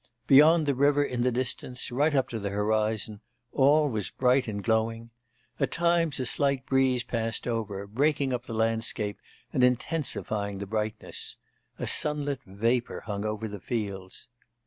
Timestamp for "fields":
13.59-14.27